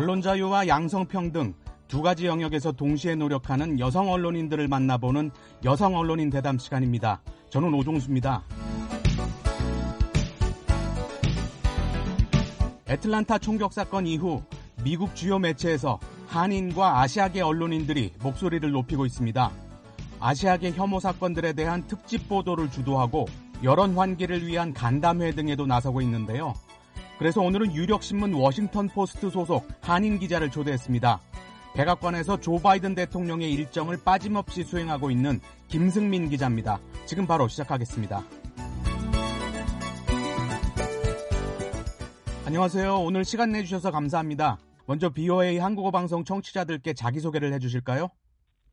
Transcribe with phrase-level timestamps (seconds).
[0.00, 1.52] 언론 자유와 양성평등
[1.86, 5.30] 두 가지 영역에서 동시에 노력하는 여성 언론인들을 만나보는
[5.62, 7.20] 여성 언론인 대담 시간입니다.
[7.50, 8.42] 저는 오종수입니다.
[12.88, 14.42] 애틀란타 총격 사건 이후
[14.82, 19.50] 미국 주요 매체에서 한인과 아시아계 언론인들이 목소리를 높이고 있습니다.
[20.18, 23.26] 아시아계 혐오 사건들에 대한 특집 보도를 주도하고
[23.62, 26.54] 여론 환기를 위한 간담회 등에도 나서고 있는데요.
[27.20, 31.20] 그래서 오늘은 유력신문 워싱턴 포스트 소속 한인 기자를 초대했습니다.
[31.74, 35.38] 백악관에서 조 바이든 대통령의 일정을 빠짐없이 수행하고 있는
[35.68, 36.80] 김승민 기자입니다.
[37.04, 38.24] 지금 바로 시작하겠습니다.
[42.46, 43.00] 안녕하세요.
[43.00, 44.56] 오늘 시간 내주셔서 감사합니다.
[44.86, 48.08] 먼저 BOA 한국어 방송 청취자들께 자기소개를 해주실까요?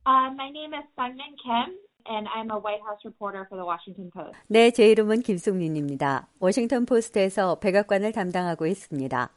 [0.05, 1.86] Uh, my name is Sungmin Kim.
[2.09, 4.37] And I'm a White House reporter for the Washington Post.
[4.47, 6.27] 네, 제 이름은 김승민입니다.
[6.39, 9.29] 워싱턴 포스트에서 백악관을 담당하고 있습니다.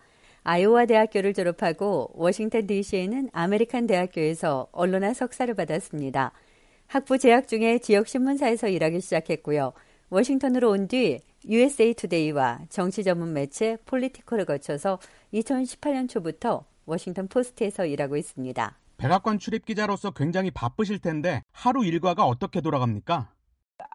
[0.45, 6.33] 아이오와 대학교를 졸업하고 워싱턴 DC에는 아메리칸 대학교에서 언론학 석사를 받았습니다.
[6.86, 9.73] 학부 재학 중에 지역 신문사에서 일하기 시작했고요.
[10.11, 14.98] 워싱턴으로 온 뒤 USA 투데이와 정치 전문 매체 폴리티코를 거쳐서
[15.33, 18.77] 2018년 초부터 워싱턴 포스트에서 일하고 있습니다.
[19.01, 23.33] 백악관 출입 기자로서 굉장히 바쁘실 텐데 하루 일과가 어떻게 돌아갑니까?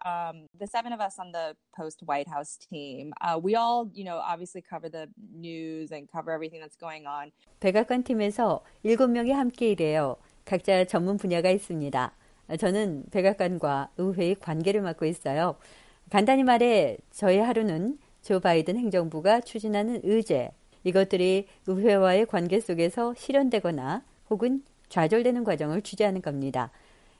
[0.04, 4.02] Um, the seven of us on the post White House team, uh, we all, you
[4.02, 7.30] know, obviously cover the news and cover everything that's going on.
[7.60, 10.16] 백악관 팀에서 일곱 명이 함께 일해요.
[10.44, 12.12] 각자 전문 분야가 있습니다.
[12.58, 15.54] 저는 백악관과 의회의 관계를 맡고 있어요.
[16.10, 20.50] 간단히 말해 저희 하루는 조 바이든 행정부가 추진하는 의제,
[20.82, 26.70] 이것들이 의회와의 관계 속에서 실현되거나 혹은 좌절되는 과정을 취재하는 겁니다.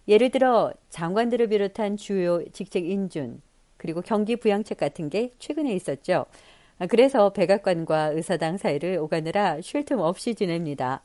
[0.09, 3.43] 예를 들어 장관들을 비롯한 주요 직책 인준
[3.77, 6.27] 그리고 경기 부양책 같은 게 최근에 있었죠.
[6.89, 11.03] 그래서 백악관과 의사당 사이를 오가느라 쉴 틈 없이 지냅니다.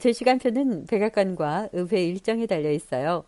[0.00, 3.24] 제 시간표는 백악관과 의회 일정에 달려 있어요.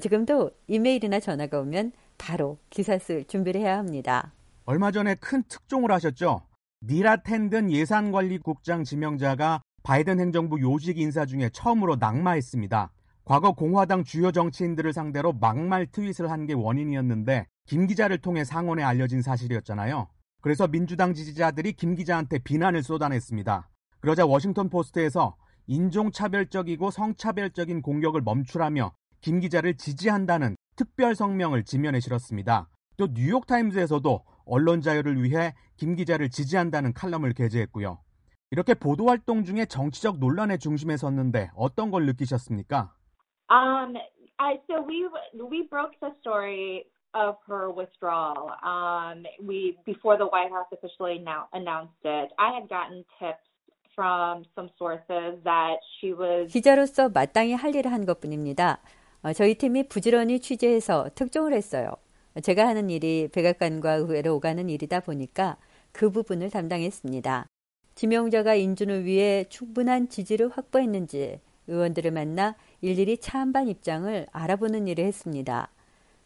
[0.00, 4.32] 지금도 이메일이나 전화가 오면 바로 기사 쓸 준비를 해야 합니다.
[4.64, 6.42] 얼마 전에 큰 특종을 하셨죠.
[6.82, 12.92] 니라 텐든 예산관리국장 지명자가 바이든 행정부 요직 인사 중에 처음으로 낙마했습니다.
[13.24, 19.22] 과거 공화당 주요 정치인들을 상대로 막말 트윗을 한 게 원인이었는데 김 기자를 통해 상원에 알려진
[19.22, 20.08] 사실이었잖아요.
[20.42, 23.70] 그래서 민주당 지지자들이 김 기자한테 비난을 쏟아냈습니다.
[24.00, 25.36] 그러자 워싱턴 포스트에서
[25.68, 32.68] 인종차별적이고 성차별적인 공격을 멈추라며 김 기자를 지지한다는 특별 성명을 지면에 실었습니다.
[32.96, 38.00] 또 뉴욕타임즈에서도 언론 자유를 위해 김 기자를 지지한다는 칼럼을 게재했고요.
[38.50, 42.92] 이렇게 보도 활동 중에 정치적 논란의 중심에 섰는데 어떤 걸 느끼셨습니까?
[43.50, 43.96] Um,
[44.38, 48.50] I, so we we broke the story of her withdrawal.
[48.62, 52.30] Um, we before the White House officially now announced it.
[52.38, 53.42] I had gotten tips
[53.94, 58.80] from some sources that she was 기자로서 마땅히 할 일을 한 것뿐입니다.
[59.22, 61.90] 어, 저희 팀이 부지런히 취재해서 특종을 했어요.
[62.42, 65.56] 제가 하는 일이 백악관과 의회로 오가는 일이다 보니까
[65.92, 67.46] 그 부분을 담당했습니다.
[67.96, 75.68] 지명자가 인준을 위해 충분한 지지를 확보했는지 의원들을 만나 일일이 차한반 입장을 알아보는 일을 했습니다.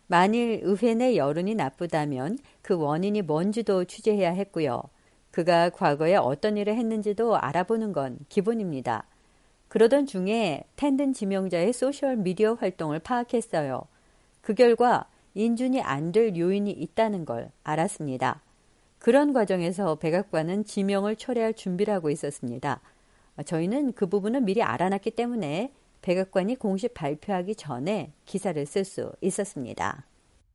[0.08, 4.82] 만일 의회 내 여론이 나쁘다면 그 원인이 뭔지도 취재해야 했고요.
[5.30, 9.04] 그가 과거에 어떤 일을 했는지도 알아보는 건 기본입니다.
[9.68, 13.82] 그러던 중에 텐든 지명자의 소셜 미디어 활동을 파악했어요.
[14.40, 18.42] 그 결과 인준이 안 될 요인이 있다는 걸 알았습니다.
[19.00, 22.82] 그런 과정에서 백악관은 지명을 철회할 준비를 하고 있었습니다.
[23.46, 25.72] 저희는 그 부분을 미리 알아놨기 때문에
[26.02, 30.04] 백악관이 공식 발표하기 전에 기사를 쓸 수 있었습니다.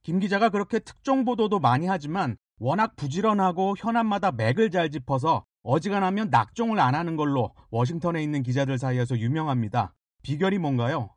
[0.03, 6.79] 김 기자가 그렇게 특종 보도도 많이 하지만 워낙 부지런하고 현안마다 맥을 잘 짚어서 어지간하면 낙종을
[6.79, 9.95] 안 하는 걸로 워싱턴에 있는 기자들 사이에서 유명합니다.
[10.22, 11.09] 비결이 뭔가요?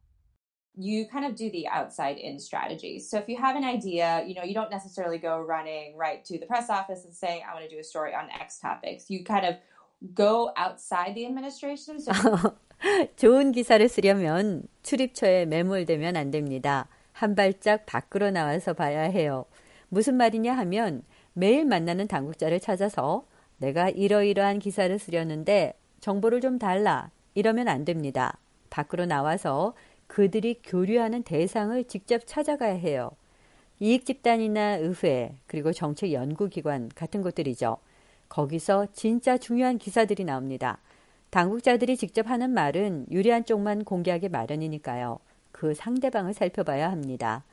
[0.78, 3.00] You kind of do the outside in strategy.
[3.00, 6.38] So if you have an idea, you know, you don't necessarily go running right to
[6.38, 9.10] the press office and saying, I want to do a story on X topics.
[9.10, 9.56] You kind of
[10.14, 11.98] go outside the administration.
[11.98, 12.12] So
[13.16, 16.86] 좋은 기사를 쓰려면 출입처에 매몰되면 안 됩니다.
[17.12, 19.46] 한 발짝 밖으로 나와서 봐야 해요.
[19.88, 21.02] 무슨 말이냐 하면
[21.32, 23.26] 매일 만나는 당국자를 찾아서
[23.56, 27.10] 내가 이러이러한 기사를 쓰려는데 정보를 좀 달라.
[27.34, 28.38] 이러면 안 됩니다.
[28.70, 29.74] 밖으로 나와서
[30.08, 33.10] 그들이 교류하는 대상을 직접 찾아가야 해요.
[33.78, 37.76] 이익집단이나 의회, 그리고 정책연구기관 같은 곳들이죠.
[38.28, 40.78] 거기서 진짜 중요한 기사들이 나옵니다.
[41.30, 45.20] 당국자들이 직접 하는 말은 유리한 쪽만 공개하기 마련이니까요.
[45.52, 47.44] 그 상대방을 살펴봐야 합니다.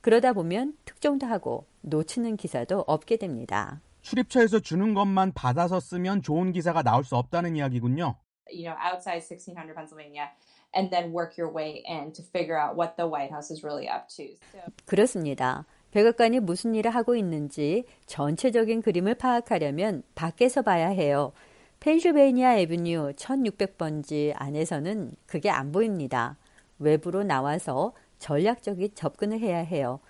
[0.00, 3.80] 그러다 보면 특종도 하고 놓치는 기사도 없게 됩니다.
[4.02, 8.16] 출입처에서 주는 것만 받아서 쓰면 좋은 기사가 나올 수 없다는 이야기군요.
[8.50, 10.30] you know, outside 1600 Pennsylvania
[10.74, 13.88] and then work your way in to figure out what the White House is really
[13.88, 14.36] up to.
[14.52, 14.60] So.
[14.86, 15.64] 그렇습니다.
[15.90, 21.32] 백악관이 무슨 일을 하고 있는지 전체적인 그림을 파악하려면 밖에서 봐야 해요.
[21.80, 26.36] 펜실베이니아 에비뉴 1600번지 안에서는 그게 안 보입니다.
[26.78, 30.00] 외부로 나와서 전략적인 접근을 해야 해요.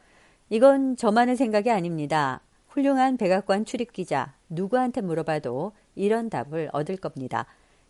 [0.51, 2.41] 이건 저만의 생각이 아닙니다.
[2.69, 7.47] 훌륭한 백악관 출입 기자 누구한테 물어봐도 이런 답을 얻을 겁니다.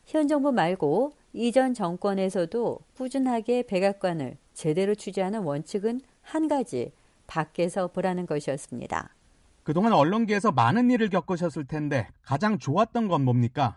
[0.07, 6.93] 현 정부 말고 이전 정권에서도 꾸준하게 백악관을 제대로 취재하는 원칙은 한 가지
[7.27, 9.15] 밖에서 보라는 것이었습니다.
[9.63, 13.77] 그동안 언론계에서 많은 일을 겪으셨을 텐데 가장 좋았던 건 뭡니까?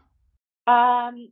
[0.65, 1.29] Um,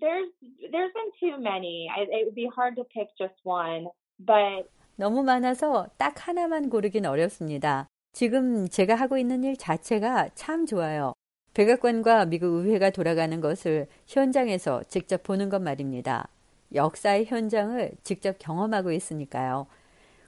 [0.00, 0.30] there's
[0.70, 1.88] there's been too many.
[1.90, 7.04] I, it would be hard to pick just one, but 너무 많아서 딱 하나만 고르긴
[7.04, 7.88] 어렵습니다.
[8.12, 11.12] 지금 제가 하고 있는 일 자체가 참 좋아요.
[11.56, 16.28] 백악관과 미국 의회가 돌아가는 것을 현장에서 직접 보는 것 말입니다.
[16.74, 19.66] 역사의 현장을 직접 경험하고 있으니까요.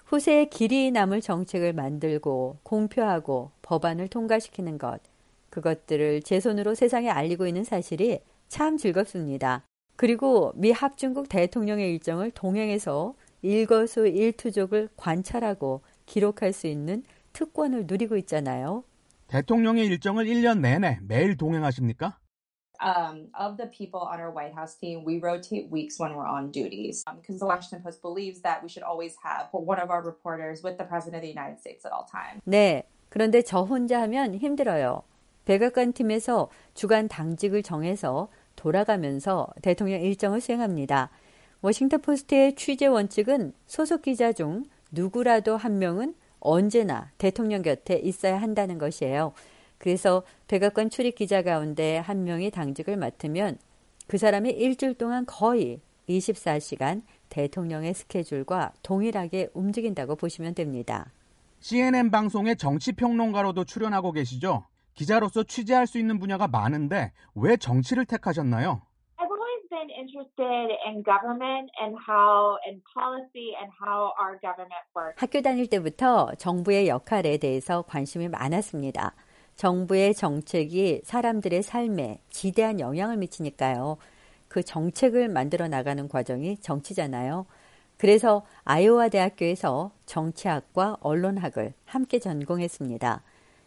[0.06, 5.00] 후세에 길이 남을 정책을 만들고 공표하고 법안을 통과시키는 것,
[5.50, 9.64] 그것들을 제 손으로 세상에 알리고 있는 사실이 참 즐겁습니다.
[9.96, 17.04] 그리고 미 합중국 대통령의 일정을 동행해서 일거수 일투족을 관찰하고 기록할 수 있는
[17.34, 18.82] 특권을 누리고 있잖아요.
[19.28, 22.18] 대통령의 일정을 1년 내내 매일 동행하십니까?
[22.80, 26.50] um, of the people on our White House team, we rotate weeks when we're on
[26.50, 30.02] duties because um, the Washington Post believes that we should always have one of our
[30.02, 32.40] reporters with the President of the United States at all times.
[32.44, 32.84] 네.
[33.10, 35.02] 그런데 저 혼자 하면 힘들어요.
[35.44, 41.10] 백악관 팀에서 주간 당직을 정해서 돌아가면서 대통령 일정을 수행합니다.
[41.62, 48.78] 워싱턴 포스트의 취재 원칙은 소속 기자 중 누구라도 한 명은 언제나 대통령 곁에 있어야 한다는
[48.78, 49.32] 것이에요.
[49.78, 53.58] 그래서 백악관 출입 기자 가운데 한 명이 당직을 맡으면
[54.06, 61.12] 그 사람이 일주일 동안 거의 24시간 대통령의 스케줄과 동일하게 움직인다고 보시면 됩니다.
[61.60, 64.64] CNN 방송의 정치평론가로도 출연하고 계시죠?
[64.94, 68.82] 기자로서 취재할 수 있는 분야가 많은데 왜 정치를 택하셨나요?
[69.88, 75.16] Been interested in government and how and policy and how our government works.
[75.16, 79.14] 학교 다닐 때부터 정부의 역할에 대해서 관심이 많았습니다.
[79.56, 83.96] 정부의 정책이 사람들의 삶에 지대한 영향을 미치니까요.
[84.48, 87.46] 그 정책을 만들어 나가는 과정이 정치잖아요.
[87.96, 93.22] 그래서 아이오와 대학교에서 정치학과 언론학을 함께 전공했습니다.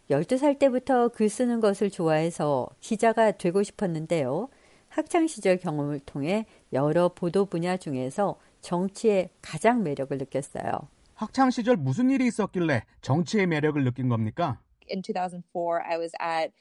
[0.09, 4.50] 12살 때부터 글 쓰는 것을 좋아해서 기자가 되고 싶었는데요.
[4.92, 10.88] 학창 시절 경험을 통해 여러 보도 분야 중에서 정치의 가장 매력을 느꼈어요.
[11.16, 14.60] 학창 시절 무슨 일이 있었길래 정치의 매력을 느낀 겁니까?
[14.92, 16.52] in 2004, I was at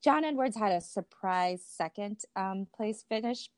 [0.00, 3.48] John Edwards had a surprise second um, place finish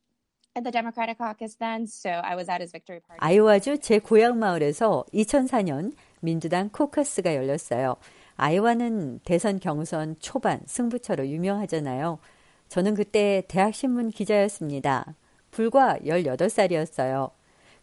[0.54, 3.20] in the Democratic caucus then, so I was at his victory party.
[3.20, 7.96] 아이오와주 제 고향 마을에서 2004년 민주당 코커스가 열렸어요.
[8.36, 12.18] 아이오와는 대선 경선 초반 승부처로 유명하잖아요.
[12.68, 15.14] 저는 그때 대학신문 기자였습니다.
[15.50, 17.30] 불과 18살이었어요.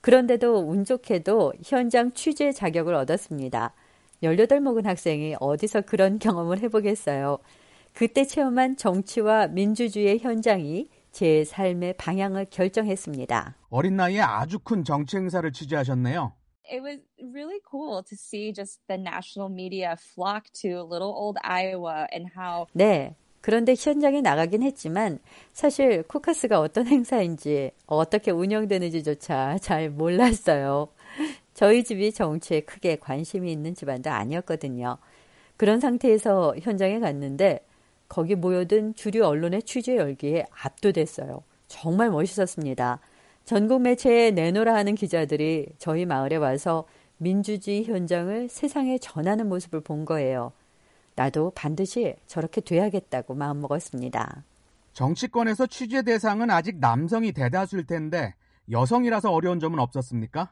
[0.01, 3.73] 그런데도 운 좋게도 현장 취재 자격을 얻었습니다.
[4.21, 7.39] 18 먹은 학생이 어디서 그런 경험을 해보겠어요.
[7.93, 13.55] 그때 체험한 정치와 민주주의의 현장이 제 삶의 방향을 결정했습니다.
[13.69, 16.33] 어린 나이에 아주 큰 정치 행사를 취재하셨네요.
[16.65, 22.07] It was really cool to see just the national media flock to little old Iowa
[22.11, 23.15] and how 네.
[23.43, 25.19] 그런데 현장에 나가긴 했지만
[25.51, 30.87] 사실 쿠카스가 어떤 행사인지 어떻게 운영되는지조차 잘 몰랐어요.
[31.53, 34.97] 저희 집이 정치에 크게 관심이 있는 집안도 아니었거든요.
[35.57, 37.65] 그런 상태에서 현장에 갔는데
[38.07, 41.43] 거기 모여든 주류 언론의 취재 열기에 압도됐어요.
[41.67, 43.01] 정말 멋있었습니다.
[43.43, 46.85] 전국 매체에 내놓으라 하는 기자들이 저희 마을에 와서
[47.17, 50.53] 민주주의 현장을 세상에 전하는 모습을 본 거예요.
[51.15, 54.43] 나도 반드시 저렇게 돼야겠다고 마음먹었습니다.
[54.93, 58.33] 정치권에서 취재 대상은 아직 남성이 대다수일 텐데
[58.71, 60.51] 여성이라서 어려운 점은 없었습니까?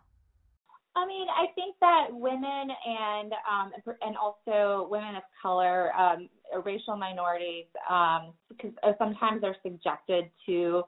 [0.93, 3.71] I mean, I think that women and um,
[4.03, 6.27] and also women of color, um,
[6.65, 10.83] racial minorities, um, because sometimes they're subjected to,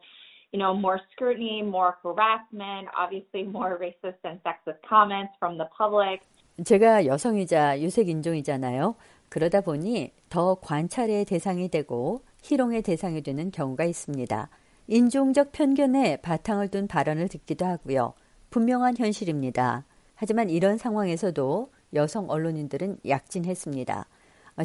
[0.52, 6.20] you know, more scrutiny, more harassment, obviously more racist and sexist comments from the public.
[6.64, 8.96] 제가 여성이자 유색 인종이잖아요.
[9.34, 14.48] 그러다 보니 더 관찰의 대상이 되고 희롱의 대상이 되는 경우가 있습니다.
[14.86, 18.14] 인종적 편견에 바탕을 둔 발언을 듣기도 하고요.
[18.52, 19.86] 분명한 현실입니다.
[20.14, 24.06] 하지만 이런 상황에서도 여성 언론인들은 약진했습니다.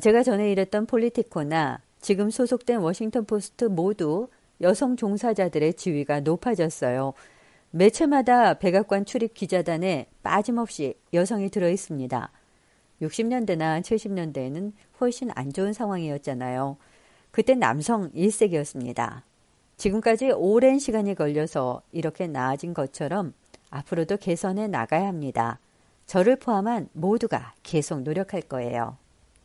[0.02, 4.28] 제가 전에 일했던 폴리티코나 지금 소속된 워싱턴 포스트 모두
[4.60, 7.14] 여성 종사자들의 지위가 높아졌어요.
[7.70, 12.30] 매체마다 백악관 출입 기자단에 빠짐없이 여성이 들어 있습니다.
[13.02, 16.76] 60년대나 70년대에는 훨씬 안 좋은 상황이었잖아요.
[17.30, 19.22] 그때 남성 1색이었습니다.
[19.76, 23.32] 지금까지 오랜 시간이 걸려서 이렇게 나아진 것처럼
[23.70, 25.60] 앞으로도 개선해 나가야 합니다.
[26.06, 28.96] 저를 포함한 모두가 계속 노력할 거예요.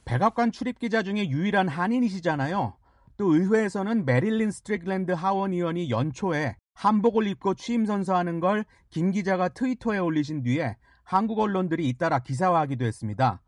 [0.06, 2.74] 백악관 출입 기자 중에 유일한 한인이시잖아요.
[3.18, 9.98] 또 의회에서는 메릴린 스트릭랜드 하원 의원이 연초에 한복을 입고 취임 선서하는 걸 김 기자가 트위터에
[9.98, 13.42] 올리신 뒤에 한국 언론들이 잇따라 기사화하기도 했습니다.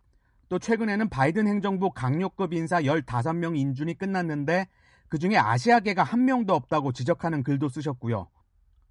[0.50, 4.68] 또 최근에는 바이든 행정부 각료급 인사 15명 인준이 끝났는데
[5.10, 8.28] 그중에 아시아계가 한 명도 없다고 지적하는 글도 쓰셨고요.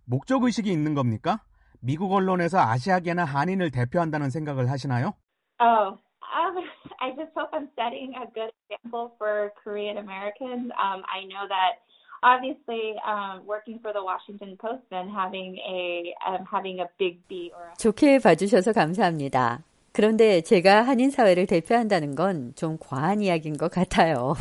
[0.04, 1.40] 목적 의식이 있는 겁니까?
[1.80, 5.14] 미국 언론에서 아시아계나 한인을 대표한다는 생각을 하시나요?
[5.60, 5.98] Oh,
[6.34, 6.64] um,
[7.00, 10.72] I just hope I'm setting a good example for Korean Americans.
[10.80, 11.84] Um, I know that
[12.24, 17.52] obviously um, working for the Washington Post and having a um, having a big B
[17.54, 19.62] or a 좋게 봐주셔서 감사합니다.
[19.94, 24.34] 그런데 제가 한인 사회를 대표한다는 건 좀 과한 이야기인 것 같아요.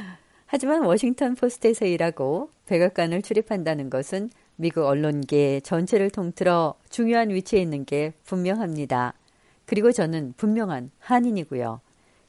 [0.46, 8.14] 하지만 워싱턴 포스트에서 일하고 백악관을 출입한다는 것은 미국 언론계 전체를 통틀어 중요한 위치에 있는 게
[8.24, 9.12] 분명합니다.
[9.66, 11.80] 그리고 저는 분명한 한인이고요.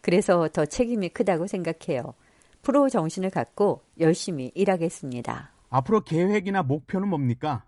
[0.02, 2.14] 그래서 더 책임이 크다고 생각해요.
[2.62, 5.52] 프로 정신을 갖고 열심히 일하겠습니다.
[5.70, 7.64] 앞으로 계획이나 목표는 뭡니까?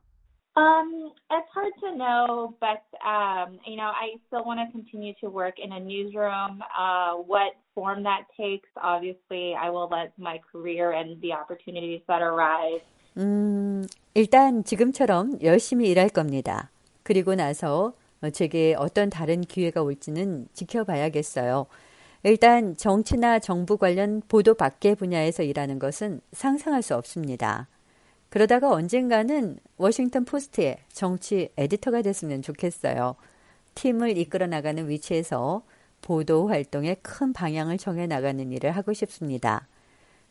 [0.57, 5.29] Um, it's hard to know, but um, you know, I still want to continue to
[5.29, 6.63] work in a newsroom.
[6.73, 12.23] Uh, what form that takes, obviously, I will let my career and the opportunities that
[12.23, 12.81] arise.
[13.17, 13.85] 음,
[14.15, 16.71] 일단 지금처럼 열심히 일할 겁니다.
[17.03, 17.93] 그리고 나서
[18.33, 21.67] 제게 어떤 다른 기회가 올지는 지켜봐야겠어요.
[22.23, 27.67] 일단 정치나 정부 관련 보도 밖의 분야에서 일하는 것은 상상할 수 없습니다.
[28.29, 33.15] 그러다가 언젠가는 워싱턴 포스트의 정치 에디터가 됐으면 좋겠어요.
[33.75, 35.63] 팀을 이끌어 나가는 위치에서
[36.01, 39.67] 보도 활동의 큰 방향을 정해 나가는 일을 하고 싶습니다.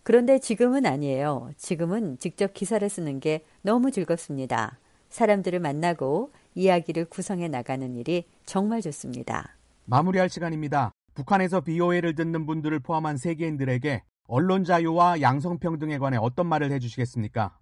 [0.02, 1.50] 그런데 지금은 아니에요.
[1.56, 4.78] 지금은 직접 기사를 쓰는 게 너무 즐겁습니다.
[5.08, 9.56] 사람들을 만나고 이야기를 구성해 나가는 일이 정말 좋습니다.
[9.84, 10.92] 마무리할 시간입니다.
[11.14, 17.56] 북한에서 BOA를 듣는 분들을 포함한 세계인들에게 언론 자유와 양성평등에 관해 어떤 말을 해주시겠습니까?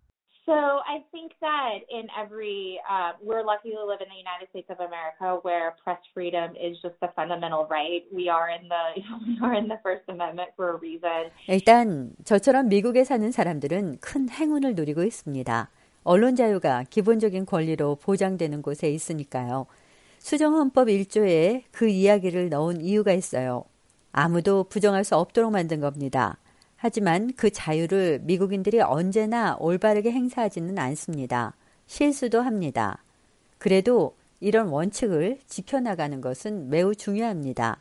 [0.50, 4.66] So I think that in every, uh, we're lucky to live in the United States
[4.72, 8.02] of America where press freedom is just a fundamental right.
[8.12, 11.30] We are in the, we are in the First Amendment for a reason.
[11.48, 15.70] 일단 저처럼 미국에 사는 사람들은 큰 행운을 누리고 있습니다.
[16.04, 19.68] 언론 자유가 기본적인 권리로 보장되는 곳에 있으니까요.
[20.18, 23.66] 수정헌법 1조에 그 이야기를 넣은 이유가 있어요.
[24.12, 26.38] 아무도 부정할 수 없도록 만든 겁니다.
[26.87, 31.55] 하지만 그 자유를 미국인들이 언제나 올바르게 행사하지는 않습니다.
[31.87, 33.03] 실수도 합니다.
[33.57, 37.81] 그래도 이런 원칙을 지켜나가는 것은 매우 중요합니다.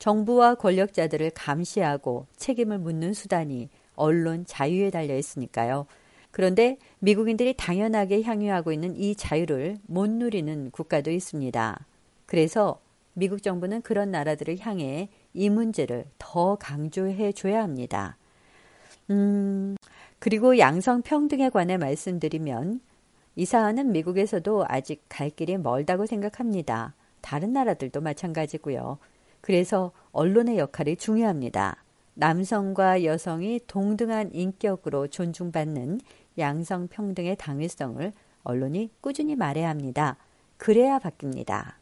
[0.00, 5.86] 정부와 권력자들을 감시하고 책임을 묻는 수단이 언론 자유에 달려 있으니까요.
[6.32, 11.86] 그런데 미국인들이 당연하게 향유하고 있는 이 자유를 못 누리는 국가도 있습니다.
[12.26, 12.80] 그래서
[13.12, 18.16] 미국 정부는 그런 나라들을 향해 이 문제를 더 강조해 줘야 합니다.
[19.12, 19.76] 음,
[20.18, 22.80] 그리고 양성 평등에 관해 말씀드리면
[23.36, 26.94] 이 사안은 미국에서도 아직 갈 길이 멀다고 생각합니다.
[27.20, 28.98] 다른 나라들도 마찬가지고요.
[29.40, 31.84] 그래서 언론의 역할이 중요합니다.
[32.14, 36.00] 남성과 여성이 동등한 인격으로 존중받는
[36.38, 38.12] 양성 평등의 당위성을
[38.44, 40.16] 언론이 꾸준히 말해야 합니다.
[40.56, 41.74] 그래야 바뀝니다.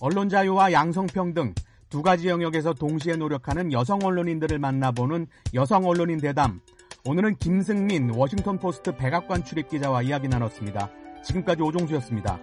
[0.00, 1.54] 언론 자유와 양성 평등
[1.88, 6.60] 두 가지 영역에서 동시에 노력하는 여성 언론인들을 만나보는 여성 언론인 대담.
[7.06, 10.90] 오늘은 김승민 워싱턴 포스트 백악관 출입 기자와 이야기 나눴습니다.
[11.24, 12.38] 지금까지 오종수였습니다.